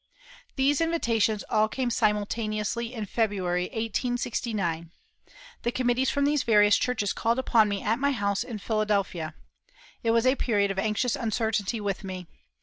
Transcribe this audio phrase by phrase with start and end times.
[0.55, 4.89] These invitations all came simultaneously in February, 1869.
[5.61, 9.35] The committees from these various churches called upon me at my house in Philadelphia.
[10.01, 12.25] It was a period of anxious uncertainty with me.